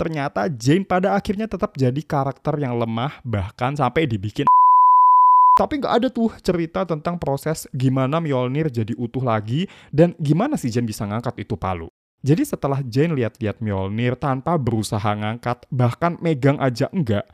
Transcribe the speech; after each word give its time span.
ternyata 0.00 0.48
Jane 0.48 0.88
pada 0.88 1.12
akhirnya 1.12 1.44
tetap 1.44 1.76
jadi 1.76 2.00
karakter 2.00 2.56
yang 2.56 2.80
lemah 2.80 3.20
bahkan 3.20 3.76
sampai 3.76 4.08
dibikin 4.08 4.48
tapi 5.60 5.76
nggak 5.76 5.94
ada 6.00 6.08
tuh 6.08 6.32
cerita 6.40 6.88
tentang 6.88 7.20
proses 7.20 7.68
gimana 7.76 8.16
Mjolnir 8.16 8.72
jadi 8.72 8.96
utuh 8.96 9.20
lagi 9.20 9.68
dan 9.92 10.16
gimana 10.16 10.56
sih 10.56 10.72
Jane 10.72 10.88
bisa 10.88 11.04
ngangkat 11.04 11.44
itu 11.44 11.52
palu. 11.60 11.92
Jadi 12.20 12.48
setelah 12.48 12.80
Jane 12.84 13.16
lihat-lihat 13.16 13.64
Mjolnir 13.64 14.12
tanpa 14.16 14.60
berusaha 14.60 15.08
ngangkat, 15.08 15.64
bahkan 15.72 16.20
megang 16.20 16.60
aja 16.60 16.88
enggak, 16.92 17.24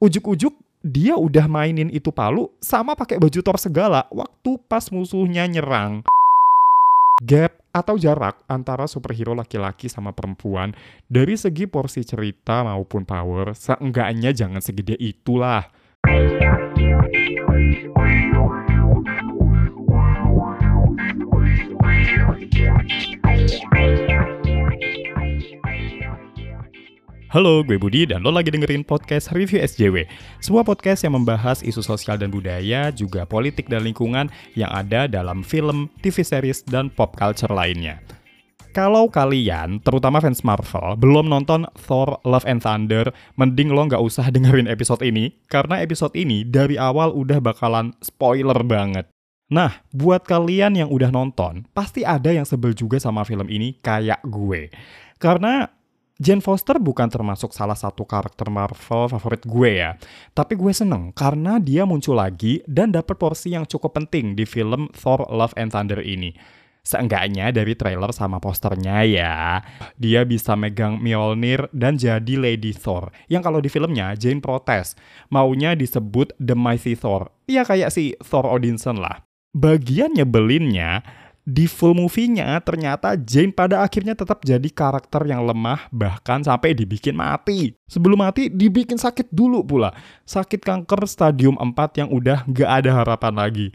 ujuk-ujuk 0.00 0.56
dia 0.80 1.12
udah 1.12 1.44
mainin 1.44 1.92
itu 1.92 2.08
palu 2.08 2.48
sama 2.56 2.96
pakai 2.96 3.20
baju 3.20 3.40
Thor 3.44 3.60
segala 3.60 4.08
waktu 4.08 4.56
pas 4.64 4.88
musuhnya 4.88 5.44
nyerang. 5.44 6.08
Gap 7.20 7.59
atau 7.70 7.94
jarak 7.94 8.42
antara 8.50 8.90
superhero 8.90 9.34
laki-laki 9.34 9.86
sama 9.86 10.10
perempuan 10.10 10.74
dari 11.06 11.38
segi 11.38 11.70
porsi 11.70 12.02
cerita 12.02 12.66
maupun 12.66 13.06
power 13.06 13.54
seenggaknya 13.54 14.34
jangan 14.34 14.62
segede 14.62 14.98
itulah. 14.98 15.70
Halo, 27.30 27.62
gue 27.62 27.78
Budi 27.78 28.10
dan 28.10 28.26
lo 28.26 28.34
lagi 28.34 28.50
dengerin 28.50 28.82
podcast 28.82 29.30
Review 29.30 29.62
SJW. 29.62 30.02
Sebuah 30.42 30.66
podcast 30.66 31.06
yang 31.06 31.14
membahas 31.14 31.62
isu 31.62 31.78
sosial 31.78 32.18
dan 32.18 32.26
budaya, 32.26 32.90
juga 32.90 33.22
politik 33.22 33.70
dan 33.70 33.86
lingkungan 33.86 34.26
yang 34.58 34.66
ada 34.74 35.06
dalam 35.06 35.46
film, 35.46 35.86
TV 36.02 36.26
series, 36.26 36.66
dan 36.66 36.90
pop 36.90 37.14
culture 37.14 37.54
lainnya. 37.54 38.02
Kalau 38.74 39.06
kalian, 39.06 39.78
terutama 39.78 40.18
fans 40.18 40.42
Marvel, 40.42 40.98
belum 40.98 41.30
nonton 41.30 41.70
Thor 41.78 42.18
Love 42.26 42.50
and 42.50 42.66
Thunder, 42.66 43.14
mending 43.38 43.70
lo 43.70 43.86
nggak 43.86 44.02
usah 44.02 44.26
dengerin 44.34 44.66
episode 44.66 45.06
ini, 45.06 45.30
karena 45.46 45.78
episode 45.86 46.18
ini 46.18 46.42
dari 46.42 46.82
awal 46.82 47.14
udah 47.14 47.38
bakalan 47.38 47.94
spoiler 48.02 48.58
banget. 48.66 49.06
Nah, 49.54 49.86
buat 49.94 50.26
kalian 50.26 50.82
yang 50.82 50.90
udah 50.90 51.14
nonton, 51.14 51.62
pasti 51.78 52.02
ada 52.02 52.34
yang 52.34 52.42
sebel 52.42 52.74
juga 52.74 52.98
sama 52.98 53.22
film 53.22 53.46
ini 53.46 53.78
kayak 53.78 54.18
gue. 54.26 54.74
Karena 55.22 55.78
Jane 56.20 56.44
Foster 56.44 56.76
bukan 56.76 57.08
termasuk 57.08 57.56
salah 57.56 57.72
satu 57.72 58.04
karakter 58.04 58.52
Marvel 58.52 59.08
favorit 59.08 59.40
gue 59.40 59.80
ya. 59.80 59.96
Tapi 60.36 60.52
gue 60.52 60.68
seneng 60.68 61.16
karena 61.16 61.56
dia 61.56 61.88
muncul 61.88 62.20
lagi 62.20 62.60
dan 62.68 62.92
dapat 62.92 63.16
porsi 63.16 63.56
yang 63.56 63.64
cukup 63.64 63.96
penting 63.96 64.36
di 64.36 64.44
film 64.44 64.92
Thor 64.92 65.24
Love 65.32 65.56
and 65.56 65.72
Thunder 65.72 66.04
ini. 66.04 66.36
Seenggaknya 66.84 67.48
dari 67.56 67.72
trailer 67.72 68.12
sama 68.12 68.36
posternya 68.36 69.00
ya, 69.04 69.64
dia 69.96 70.24
bisa 70.28 70.56
megang 70.60 71.00
Mjolnir 71.00 71.72
dan 71.72 71.96
jadi 71.96 72.36
Lady 72.36 72.76
Thor. 72.76 73.12
Yang 73.32 73.42
kalau 73.48 73.60
di 73.64 73.72
filmnya 73.72 74.12
Jane 74.12 74.44
protes, 74.44 75.00
maunya 75.32 75.72
disebut 75.72 76.36
The 76.36 76.52
Mighty 76.52 77.00
Thor. 77.00 77.32
Ya 77.48 77.64
kayak 77.64 77.96
si 77.96 78.12
Thor 78.20 78.44
Odinson 78.44 79.00
lah. 79.00 79.24
Bagian 79.56 80.16
nyebelinnya, 80.16 81.00
di 81.50 81.66
full 81.66 81.98
movie-nya 81.98 82.62
ternyata 82.62 83.18
Jane 83.18 83.50
pada 83.50 83.82
akhirnya 83.82 84.14
tetap 84.14 84.46
jadi 84.46 84.70
karakter 84.70 85.26
yang 85.26 85.42
lemah 85.42 85.90
bahkan 85.90 86.38
sampai 86.46 86.78
dibikin 86.78 87.18
mati. 87.18 87.74
Sebelum 87.90 88.22
mati 88.22 88.46
dibikin 88.46 88.96
sakit 88.96 89.34
dulu 89.34 89.66
pula. 89.66 89.90
Sakit 90.22 90.62
kanker 90.62 91.02
stadium 91.10 91.58
4 91.58 92.06
yang 92.06 92.08
udah 92.14 92.46
gak 92.46 92.70
ada 92.70 92.90
harapan 93.02 93.34
lagi. 93.34 93.68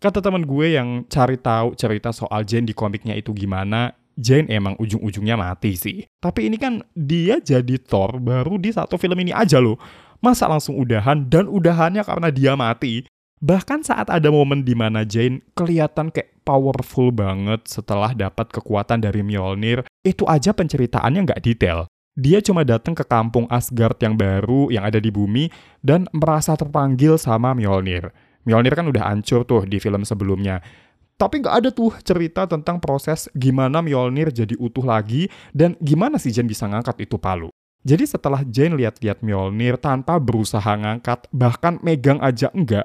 Kata 0.00 0.22
teman 0.22 0.46
gue 0.46 0.78
yang 0.78 1.04
cari 1.10 1.36
tahu 1.36 1.76
cerita 1.76 2.14
soal 2.14 2.46
Jane 2.46 2.64
di 2.64 2.72
komiknya 2.72 3.12
itu 3.18 3.36
gimana, 3.36 3.92
Jane 4.16 4.48
emang 4.48 4.72
ujung-ujungnya 4.80 5.36
mati 5.36 5.76
sih. 5.76 6.08
Tapi 6.22 6.48
ini 6.48 6.56
kan 6.56 6.80
dia 6.96 7.36
jadi 7.36 7.76
Thor 7.76 8.16
baru 8.16 8.56
di 8.56 8.72
satu 8.72 8.96
film 8.96 9.20
ini 9.20 9.34
aja 9.34 9.60
loh. 9.60 9.76
Masa 10.24 10.48
langsung 10.48 10.76
udahan 10.80 11.28
dan 11.28 11.48
udahannya 11.48 12.00
karena 12.04 12.28
dia 12.32 12.52
mati. 12.56 13.04
Bahkan 13.40 13.80
saat 13.80 14.12
ada 14.12 14.28
momen 14.28 14.60
di 14.68 14.76
mana 14.76 15.00
Jane 15.00 15.40
kelihatan 15.56 16.12
kayak 16.12 16.44
powerful 16.44 17.08
banget 17.08 17.64
setelah 17.64 18.12
dapat 18.12 18.52
kekuatan 18.52 19.00
dari 19.00 19.24
Mjolnir, 19.24 19.88
itu 20.04 20.28
aja 20.28 20.52
penceritaannya 20.52 21.24
nggak 21.24 21.40
detail. 21.40 21.88
Dia 22.20 22.44
cuma 22.44 22.68
datang 22.68 22.92
ke 22.92 23.00
kampung 23.00 23.48
Asgard 23.48 23.96
yang 24.04 24.12
baru 24.12 24.68
yang 24.68 24.84
ada 24.84 25.00
di 25.00 25.08
bumi 25.08 25.48
dan 25.80 26.04
merasa 26.12 26.52
terpanggil 26.52 27.16
sama 27.16 27.56
Mjolnir. 27.56 28.12
Mjolnir 28.44 28.76
kan 28.76 28.92
udah 28.92 29.08
hancur 29.08 29.48
tuh 29.48 29.64
di 29.64 29.80
film 29.80 30.04
sebelumnya. 30.04 30.60
Tapi 31.16 31.40
nggak 31.40 31.54
ada 31.64 31.68
tuh 31.72 31.96
cerita 32.04 32.44
tentang 32.44 32.76
proses 32.76 33.24
gimana 33.32 33.80
Mjolnir 33.80 34.28
jadi 34.36 34.52
utuh 34.60 34.84
lagi 34.84 35.32
dan 35.56 35.80
gimana 35.80 36.20
sih 36.20 36.28
Jane 36.28 36.44
bisa 36.44 36.68
ngangkat 36.68 37.08
itu 37.08 37.16
palu. 37.16 37.48
Jadi 37.88 38.04
setelah 38.04 38.44
Jane 38.44 38.76
lihat-lihat 38.76 39.24
Mjolnir 39.24 39.80
tanpa 39.80 40.20
berusaha 40.20 40.76
ngangkat, 40.76 41.24
bahkan 41.32 41.80
megang 41.80 42.20
aja 42.20 42.52
enggak, 42.52 42.84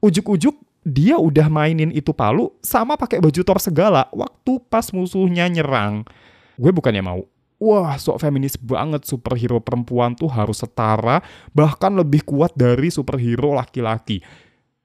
ujuk-ujuk 0.00 0.56
dia 0.80 1.20
udah 1.20 1.52
mainin 1.52 1.92
itu 1.92 2.16
palu 2.16 2.56
sama 2.64 2.96
pakai 2.96 3.20
baju 3.20 3.40
Thor 3.44 3.60
segala 3.60 4.08
waktu 4.16 4.60
pas 4.72 4.88
musuhnya 4.96 5.44
nyerang. 5.46 6.08
Gue 6.56 6.72
bukannya 6.72 7.04
mau, 7.04 7.20
wah 7.60 7.96
sok 8.00 8.24
feminis 8.24 8.56
banget 8.56 9.04
superhero 9.04 9.60
perempuan 9.60 10.16
tuh 10.16 10.32
harus 10.32 10.64
setara 10.64 11.20
bahkan 11.52 11.92
lebih 11.92 12.24
kuat 12.24 12.56
dari 12.56 12.88
superhero 12.88 13.52
laki-laki. 13.52 14.24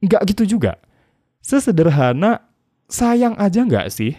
Nggak 0.04 0.22
gitu 0.36 0.60
juga. 0.60 0.76
Sesederhana 1.40 2.44
sayang 2.92 3.40
aja 3.40 3.64
nggak 3.64 3.88
sih? 3.88 4.14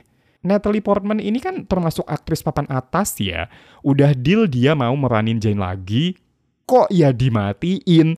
Natalie 0.47 0.81
Portman 0.81 1.19
ini 1.19 1.43
kan 1.43 1.67
termasuk 1.67 2.07
aktris 2.07 2.41
papan 2.41 2.71
atas 2.71 3.19
ya. 3.19 3.51
Udah 3.83 4.15
deal 4.15 4.47
dia 4.47 4.79
mau 4.79 4.95
meranin 4.95 5.43
Jane 5.43 5.59
lagi, 5.59 6.15
kok 6.65 6.87
ya 6.95 7.11
dimatiin? 7.11 8.15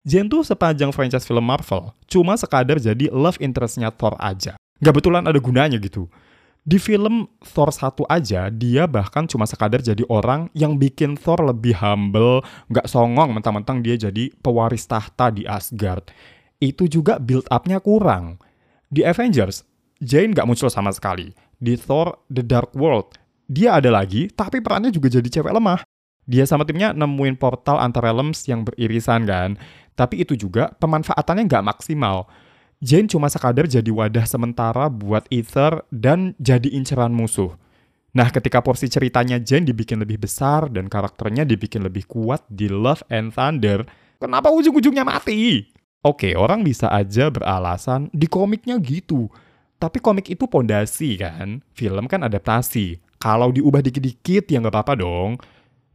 Jane 0.00 0.32
tuh 0.32 0.40
sepanjang 0.40 0.96
franchise 0.96 1.28
film 1.28 1.44
Marvel, 1.44 1.92
cuma 2.08 2.32
sekadar 2.32 2.80
jadi 2.80 3.12
love 3.12 3.36
interest-nya 3.36 3.92
Thor 3.92 4.16
aja. 4.16 4.56
Gak 4.80 4.96
betulan 4.96 5.28
ada 5.28 5.36
gunanya 5.36 5.76
gitu. 5.76 6.08
Di 6.64 6.80
film 6.80 7.28
Thor 7.44 7.68
1 7.68 8.08
aja, 8.08 8.48
dia 8.48 8.88
bahkan 8.88 9.28
cuma 9.28 9.44
sekadar 9.44 9.84
jadi 9.84 10.00
orang 10.08 10.48
yang 10.56 10.80
bikin 10.80 11.20
Thor 11.20 11.44
lebih 11.44 11.76
humble, 11.76 12.40
gak 12.72 12.88
songong 12.88 13.36
mentang-mentang 13.36 13.84
dia 13.84 14.00
jadi 14.00 14.32
pewaris 14.40 14.88
tahta 14.88 15.28
di 15.28 15.44
Asgard. 15.44 16.08
Itu 16.56 16.88
juga 16.88 17.20
build 17.20 17.44
up-nya 17.52 17.76
kurang. 17.84 18.40
Di 18.88 19.04
Avengers, 19.04 19.68
Jane 20.00 20.32
gak 20.32 20.48
muncul 20.48 20.72
sama 20.72 20.96
sekali. 20.96 21.36
Di 21.60 21.76
Thor 21.76 22.24
The 22.32 22.40
Dark 22.40 22.72
World, 22.72 23.20
dia 23.52 23.76
ada 23.76 23.92
lagi, 23.92 24.32
tapi 24.32 24.64
perannya 24.64 24.88
juga 24.88 25.12
jadi 25.12 25.28
cewek 25.28 25.52
lemah. 25.52 25.84
Dia 26.30 26.46
sama 26.46 26.62
timnya 26.62 26.94
nemuin 26.94 27.34
portal 27.34 27.82
antar 27.82 28.06
realms 28.06 28.46
yang 28.46 28.62
beririsan 28.62 29.26
kan. 29.26 29.58
Tapi 29.94 30.22
itu 30.22 30.34
juga 30.38 30.72
pemanfaatannya 30.78 31.44
nggak 31.46 31.66
maksimal. 31.66 32.30
Jane 32.80 33.10
cuma 33.12 33.28
sekadar 33.28 33.68
jadi 33.68 33.92
wadah 33.92 34.24
sementara 34.24 34.88
buat 34.88 35.28
Ether 35.28 35.84
dan 35.92 36.32
jadi 36.40 36.72
inceran 36.72 37.12
musuh. 37.12 37.52
Nah, 38.10 38.26
ketika 38.32 38.58
porsi 38.64 38.90
ceritanya 38.90 39.38
Jane 39.38 39.68
dibikin 39.68 40.02
lebih 40.02 40.18
besar 40.18 40.66
dan 40.72 40.90
karakternya 40.90 41.46
dibikin 41.46 41.86
lebih 41.86 42.08
kuat 42.10 42.42
di 42.50 42.66
Love 42.66 43.06
and 43.12 43.30
Thunder, 43.36 43.86
kenapa 44.18 44.50
ujung-ujungnya 44.50 45.06
mati? 45.06 45.70
Oke, 46.00 46.32
orang 46.32 46.64
bisa 46.64 46.88
aja 46.88 47.28
beralasan 47.28 48.08
di 48.10 48.24
komiknya 48.24 48.80
gitu. 48.80 49.28
Tapi 49.76 50.00
komik 50.00 50.32
itu 50.32 50.48
pondasi 50.48 51.20
kan, 51.20 51.60
film 51.76 52.08
kan 52.08 52.24
adaptasi. 52.24 52.96
Kalau 53.20 53.52
diubah 53.52 53.84
dikit-dikit 53.84 54.48
ya 54.48 54.64
nggak 54.64 54.72
apa-apa 54.72 54.94
dong. 54.96 55.36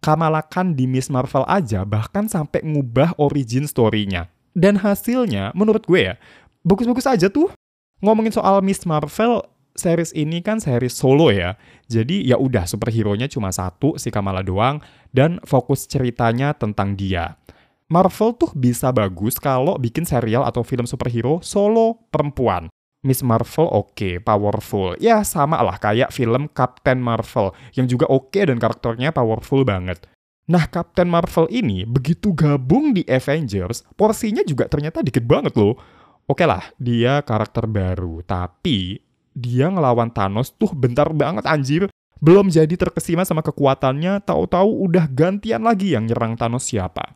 Kamala 0.06 0.46
Khan 0.46 0.78
di 0.78 0.86
Miss 0.86 1.10
Marvel 1.10 1.42
aja 1.50 1.82
bahkan 1.82 2.30
sampai 2.30 2.62
ngubah 2.62 3.18
origin 3.18 3.66
story-nya. 3.66 4.30
Dan 4.54 4.78
hasilnya, 4.78 5.50
menurut 5.58 5.82
gue 5.90 6.14
ya, 6.14 6.22
bagus-bagus 6.62 7.10
aja 7.10 7.26
tuh. 7.26 7.50
Ngomongin 8.06 8.30
soal 8.30 8.62
Miss 8.62 8.86
Marvel, 8.86 9.42
series 9.74 10.14
ini 10.14 10.46
kan 10.46 10.62
series 10.62 10.94
solo 10.94 11.34
ya. 11.34 11.58
Jadi 11.90 12.22
ya 12.22 12.38
udah 12.38 12.70
superhero-nya 12.70 13.26
cuma 13.26 13.50
satu, 13.50 13.98
si 13.98 14.14
Kamala 14.14 14.46
doang, 14.46 14.78
dan 15.10 15.42
fokus 15.42 15.90
ceritanya 15.90 16.54
tentang 16.54 16.94
dia. 16.94 17.42
Marvel 17.90 18.38
tuh 18.38 18.54
bisa 18.54 18.94
bagus 18.94 19.42
kalau 19.42 19.74
bikin 19.82 20.06
serial 20.06 20.46
atau 20.46 20.62
film 20.62 20.86
superhero 20.86 21.42
solo 21.42 21.98
perempuan. 22.14 22.70
Miss 23.06 23.22
Marvel 23.22 23.70
oke, 23.70 23.94
okay, 23.94 24.14
powerful. 24.18 24.98
Ya 24.98 25.22
sama 25.22 25.62
lah 25.62 25.78
kayak 25.78 26.10
film 26.10 26.50
Captain 26.50 26.98
Marvel 26.98 27.54
yang 27.78 27.86
juga 27.86 28.10
oke 28.10 28.34
okay 28.34 28.50
dan 28.50 28.58
karakternya 28.58 29.14
powerful 29.14 29.62
banget. 29.62 30.10
Nah, 30.50 30.66
Captain 30.66 31.10
Marvel 31.10 31.46
ini 31.54 31.86
begitu 31.86 32.34
gabung 32.34 32.98
di 32.98 33.06
Avengers, 33.06 33.86
porsinya 33.94 34.42
juga 34.42 34.66
ternyata 34.66 35.06
dikit 35.06 35.22
banget 35.26 35.54
loh. 35.54 35.78
Oke 36.26 36.42
okay 36.42 36.48
lah, 36.50 36.66
dia 36.82 37.22
karakter 37.22 37.70
baru, 37.70 38.26
tapi 38.26 38.98
dia 39.38 39.70
ngelawan 39.70 40.10
Thanos 40.10 40.54
tuh 40.58 40.74
bentar 40.74 41.10
banget 41.14 41.46
anjir. 41.46 41.86
Belum 42.18 42.50
jadi 42.50 42.74
terkesima 42.74 43.22
sama 43.22 43.46
kekuatannya, 43.46 44.26
tahu-tahu 44.26 44.90
udah 44.90 45.06
gantian 45.14 45.62
lagi 45.62 45.94
yang 45.94 46.10
nyerang 46.10 46.34
Thanos 46.34 46.66
siapa. 46.66 47.14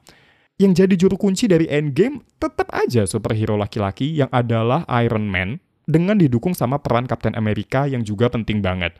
Yang 0.60 0.86
jadi 0.86 0.96
juru 1.00 1.16
kunci 1.16 1.48
dari 1.48 1.72
Endgame 1.72 2.22
tetap 2.36 2.70
aja 2.76 3.08
superhero 3.08 3.56
laki-laki 3.56 4.12
yang 4.12 4.28
adalah 4.30 4.84
Iron 5.02 5.26
Man 5.32 5.69
dengan 5.90 6.22
didukung 6.22 6.54
sama 6.54 6.78
peran 6.78 7.10
Captain 7.10 7.34
America 7.34 7.90
yang 7.90 8.06
juga 8.06 8.30
penting 8.30 8.62
banget. 8.62 8.94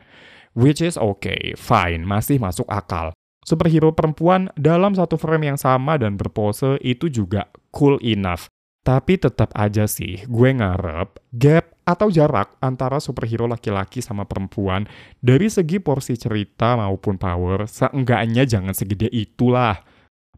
Which 0.58 0.82
is 0.82 0.98
okay, 0.98 1.54
fine, 1.54 2.02
masih 2.02 2.42
masuk 2.42 2.66
akal. 2.66 3.14
superhero 3.40 3.90
perempuan 3.96 4.52
dalam 4.54 4.92
satu 4.92 5.16
frame 5.16 5.48
yang 5.50 5.58
sama 5.58 5.96
dan 5.96 6.14
berpose 6.20 6.76
itu 6.84 7.08
juga 7.08 7.48
cool 7.72 7.96
enough. 8.04 8.46
Tapi 8.80 9.16
tetap 9.20 9.52
aja 9.56 9.84
sih, 9.84 10.24
gue 10.24 10.50
ngarep 10.56 11.20
gap 11.36 11.76
atau 11.84 12.08
jarak 12.08 12.56
antara 12.64 12.96
superhero 12.96 13.44
laki-laki 13.44 14.00
sama 14.00 14.24
perempuan 14.24 14.88
dari 15.20 15.52
segi 15.52 15.82
porsi 15.82 16.16
cerita 16.16 16.80
maupun 16.80 17.20
power, 17.20 17.68
seenggaknya 17.68 18.48
jangan 18.48 18.72
segede 18.72 19.08
itulah. 19.12 19.84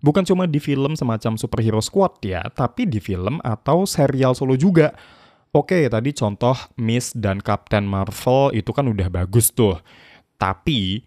Bukan 0.02 0.26
cuma 0.26 0.50
di 0.50 0.58
film 0.58 0.98
semacam 0.98 1.38
superhero 1.38 1.78
squad 1.78 2.18
ya, 2.26 2.42
tapi 2.50 2.90
di 2.90 2.98
film 2.98 3.38
atau 3.46 3.86
serial 3.86 4.34
solo 4.34 4.58
juga. 4.58 4.90
Oke, 5.52 5.84
tadi 5.92 6.16
contoh 6.16 6.56
Miss 6.80 7.12
dan 7.12 7.36
Captain 7.36 7.84
Marvel 7.84 8.56
itu 8.56 8.72
kan 8.72 8.88
udah 8.88 9.12
bagus 9.12 9.52
tuh. 9.52 9.76
Tapi 10.40 11.04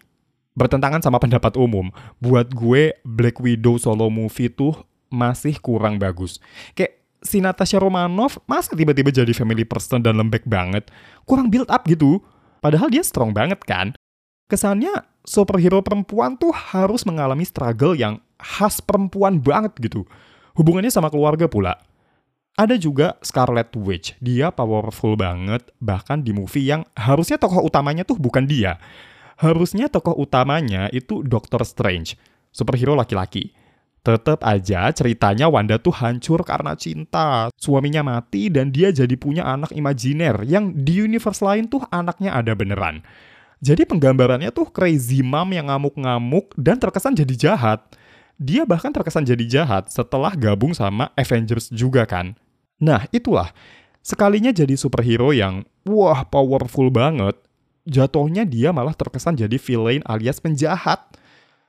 bertentangan 0.54 1.02
sama 1.02 1.18
pendapat 1.18 1.58
umum. 1.58 1.90
Buat 2.22 2.54
gue 2.54 2.94
Black 3.02 3.42
Widow 3.42 3.74
solo 3.74 4.06
movie 4.06 4.46
tuh 4.46 4.86
masih 5.10 5.58
kurang 5.58 5.98
bagus. 5.98 6.38
Kayak 6.78 6.94
si 7.26 7.42
Natasha 7.42 7.82
Romanoff 7.82 8.38
masa 8.46 8.78
tiba-tiba 8.78 9.10
jadi 9.10 9.34
family 9.34 9.66
person 9.66 9.98
dan 9.98 10.14
lembek 10.14 10.46
banget. 10.46 10.94
Kurang 11.26 11.50
build 11.50 11.66
up 11.66 11.82
gitu. 11.90 12.22
Padahal 12.62 12.86
dia 12.86 13.02
strong 13.02 13.34
banget 13.34 13.58
kan. 13.66 13.98
Kesannya 14.46 15.02
superhero 15.26 15.82
perempuan 15.82 16.38
tuh 16.38 16.54
harus 16.54 17.02
mengalami 17.02 17.42
struggle 17.42 17.98
yang 17.98 18.22
khas 18.38 18.78
perempuan 18.78 19.42
banget 19.42 19.74
gitu. 19.82 20.06
Hubungannya 20.54 20.94
sama 20.94 21.10
keluarga 21.10 21.50
pula. 21.50 21.82
Ada 22.56 22.80
juga 22.80 23.20
Scarlet 23.20 23.68
Witch. 23.76 24.16
Dia 24.18 24.48
powerful 24.48 25.12
banget, 25.14 25.68
bahkan 25.76 26.24
di 26.24 26.32
movie 26.32 26.64
yang 26.64 26.88
harusnya 26.96 27.36
tokoh 27.36 27.60
utamanya 27.60 28.02
tuh 28.08 28.16
bukan 28.16 28.48
dia 28.48 28.80
harusnya 29.36 29.92
tokoh 29.92 30.16
utamanya 30.16 30.88
itu 30.92 31.20
Doctor 31.20 31.62
Strange, 31.68 32.16
superhero 32.48 32.96
laki-laki. 32.96 33.52
Tetap 34.00 34.46
aja 34.46 34.86
ceritanya 34.94 35.50
Wanda 35.50 35.82
tuh 35.82 35.90
hancur 35.90 36.46
karena 36.46 36.78
cinta. 36.78 37.50
Suaminya 37.58 38.06
mati 38.06 38.46
dan 38.46 38.70
dia 38.70 38.94
jadi 38.94 39.12
punya 39.18 39.42
anak 39.42 39.74
imajiner 39.74 40.46
yang 40.46 40.70
di 40.70 41.02
universe 41.02 41.42
lain 41.42 41.66
tuh 41.66 41.82
anaknya 41.90 42.38
ada 42.38 42.54
beneran. 42.54 43.02
Jadi 43.58 43.82
penggambarannya 43.82 44.54
tuh 44.54 44.70
crazy 44.70 45.26
mom 45.26 45.50
yang 45.50 45.66
ngamuk-ngamuk 45.66 46.54
dan 46.54 46.78
terkesan 46.78 47.18
jadi 47.18 47.34
jahat. 47.34 47.82
Dia 48.38 48.62
bahkan 48.62 48.94
terkesan 48.94 49.26
jadi 49.26 49.42
jahat 49.42 49.90
setelah 49.90 50.30
gabung 50.38 50.70
sama 50.70 51.10
Avengers 51.18 51.72
juga 51.74 52.06
kan. 52.06 52.38
Nah 52.82 53.08
itulah, 53.08 53.52
sekalinya 54.04 54.52
jadi 54.52 54.76
superhero 54.76 55.32
yang 55.32 55.64
wah 55.88 56.24
powerful 56.28 56.92
banget, 56.92 57.36
jatuhnya 57.88 58.44
dia 58.44 58.74
malah 58.74 58.92
terkesan 58.92 59.38
jadi 59.38 59.56
villain 59.56 60.02
alias 60.04 60.42
penjahat. 60.42 61.00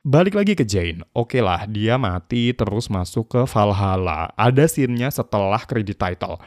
Balik 0.06 0.38
lagi 0.38 0.54
ke 0.54 0.64
Jane, 0.64 1.04
oke 1.12 1.34
okay 1.36 1.42
lah 1.42 1.66
dia 1.68 1.98
mati 1.98 2.54
terus 2.54 2.88
masuk 2.88 3.28
ke 3.34 3.40
Valhalla. 3.44 4.30
Ada 4.38 4.70
scene-nya 4.70 5.10
setelah 5.10 5.60
kredit 5.66 5.98
title. 5.98 6.38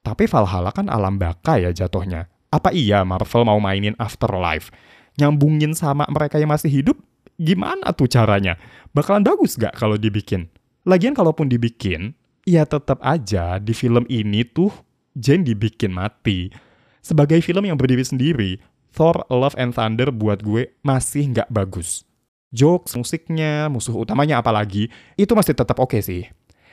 Tapi 0.00 0.24
Valhalla 0.28 0.70
kan 0.72 0.86
alam 0.88 1.16
baka 1.16 1.60
ya 1.60 1.72
jatuhnya. 1.72 2.28
Apa 2.50 2.74
iya 2.74 3.06
Marvel 3.06 3.46
mau 3.46 3.58
mainin 3.62 3.94
Afterlife? 3.96 4.74
Nyambungin 5.16 5.72
sama 5.76 6.08
mereka 6.10 6.40
yang 6.40 6.50
masih 6.50 6.70
hidup? 6.70 6.98
Gimana 7.40 7.94
tuh 7.96 8.10
caranya? 8.10 8.60
Bakalan 8.92 9.24
bagus 9.24 9.56
gak 9.56 9.76
kalau 9.78 9.96
dibikin? 9.96 10.50
Lagian 10.84 11.16
kalaupun 11.16 11.48
dibikin, 11.48 12.12
ya 12.50 12.66
tetap 12.66 12.98
aja 13.06 13.62
di 13.62 13.70
film 13.70 14.02
ini 14.10 14.42
tuh 14.42 14.74
Jane 15.14 15.46
dibikin 15.46 15.94
mati. 15.94 16.50
Sebagai 17.02 17.38
film 17.42 17.66
yang 17.66 17.78
berdiri 17.78 18.02
sendiri, 18.02 18.58
Thor 18.90 19.26
Love 19.30 19.54
and 19.58 19.74
Thunder 19.74 20.10
buat 20.10 20.42
gue 20.42 20.70
masih 20.82 21.30
nggak 21.30 21.50
bagus. 21.50 22.02
Jokes, 22.50 22.98
musiknya, 22.98 23.70
musuh 23.70 23.94
utamanya 23.94 24.42
apalagi, 24.42 24.90
itu 25.14 25.32
masih 25.38 25.54
tetap 25.54 25.78
oke 25.78 25.94
okay 25.94 26.02
sih. 26.02 26.22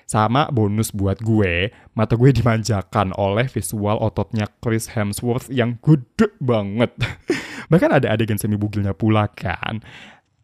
Sama 0.07 0.47
bonus 0.50 0.89
buat 0.89 1.19
gue, 1.19 1.69
mata 1.94 2.15
gue 2.15 2.31
dimanjakan 2.31 3.12
oleh 3.13 3.45
visual 3.51 4.00
ototnya 4.00 4.47
Chris 4.63 4.88
Hemsworth 4.89 5.51
yang 5.51 5.77
gede 5.83 6.31
banget. 6.39 6.95
Bahkan 7.71 7.91
ada 8.01 8.07
adegan 8.15 8.39
semi 8.39 8.56
bugilnya 8.56 8.95
pula 8.95 9.27
kan. 9.27 9.83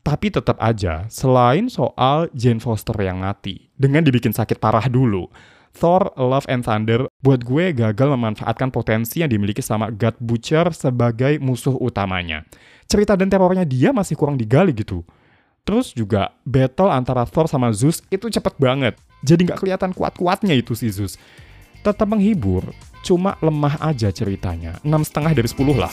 Tapi 0.03 0.27
tetap 0.27 0.59
aja, 0.59 1.07
selain 1.07 1.71
soal 1.71 2.27
Jane 2.35 2.59
Foster 2.59 2.95
yang 2.99 3.23
mati, 3.23 3.71
dengan 3.79 4.03
dibikin 4.03 4.35
sakit 4.35 4.59
parah 4.59 4.91
dulu, 4.91 5.31
Thor 5.73 6.11
Love 6.19 6.45
and 6.51 6.61
Thunder 6.61 7.07
buat 7.23 7.41
gue 7.41 7.71
gagal 7.71 8.11
memanfaatkan 8.13 8.69
potensi 8.69 9.23
yang 9.23 9.31
dimiliki 9.31 9.63
sama 9.63 9.89
God 9.89 10.19
Butcher 10.19 10.69
sebagai 10.75 11.39
musuh 11.41 11.79
utamanya. 11.79 12.45
Cerita 12.85 13.17
dan 13.17 13.31
terornya 13.31 13.65
dia 13.65 13.89
masih 13.89 14.19
kurang 14.19 14.37
digali 14.37 14.75
gitu. 14.75 15.01
Terus 15.63 15.95
juga 15.95 16.35
battle 16.43 16.91
antara 16.91 17.23
Thor 17.23 17.47
sama 17.47 17.71
Zeus 17.71 18.03
itu 18.11 18.27
cepet 18.27 18.59
banget. 18.59 18.99
Jadi 19.23 19.47
nggak 19.47 19.63
kelihatan 19.63 19.95
kuat-kuatnya 19.95 20.53
itu 20.53 20.75
si 20.75 20.91
Zeus. 20.91 21.15
Tetap 21.79 22.11
menghibur, 22.11 22.75
cuma 23.07 23.39
lemah 23.39 23.79
aja 23.79 24.11
ceritanya. 24.11 24.77
6,5 24.83 25.31
dari 25.31 25.47
10 25.47 25.79
lah. 25.79 25.91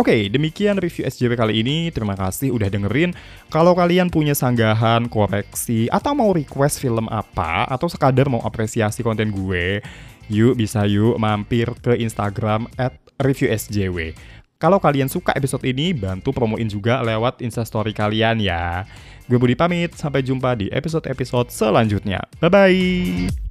Oke, 0.00 0.16
okay, 0.16 0.22
demikian 0.32 0.80
review 0.80 1.04
SJW 1.04 1.36
kali 1.36 1.60
ini. 1.60 1.92
Terima 1.92 2.16
kasih 2.16 2.56
udah 2.56 2.72
dengerin. 2.72 3.12
Kalau 3.52 3.76
kalian 3.76 4.08
punya 4.08 4.32
sanggahan, 4.32 5.12
koreksi, 5.12 5.92
atau 5.92 6.16
mau 6.16 6.32
request 6.32 6.80
film 6.80 7.04
apa, 7.12 7.68
atau 7.68 7.84
sekadar 7.84 8.32
mau 8.32 8.40
apresiasi 8.40 9.04
konten 9.04 9.28
gue, 9.28 9.84
yuk 10.32 10.56
bisa 10.56 10.88
yuk 10.88 11.20
mampir 11.20 11.68
ke 11.84 12.00
Instagram 12.00 12.64
at 12.80 12.96
reviewsjw. 13.20 14.16
Kalau 14.56 14.80
kalian 14.80 15.12
suka 15.12 15.36
episode 15.36 15.68
ini, 15.68 15.92
bantu 15.92 16.32
promoin 16.32 16.64
juga 16.64 17.04
lewat 17.04 17.44
instastory 17.44 17.92
kalian 17.92 18.40
ya. 18.40 18.88
Gue 19.28 19.36
Budi 19.36 19.52
pamit, 19.52 19.92
sampai 20.00 20.24
jumpa 20.24 20.56
di 20.56 20.72
episode-episode 20.72 21.52
selanjutnya. 21.52 22.24
Bye-bye! 22.40 23.49